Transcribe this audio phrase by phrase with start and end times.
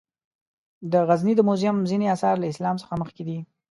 [0.91, 3.37] د غزني د موزیم ځینې آثار له اسلام څخه مخکې دي.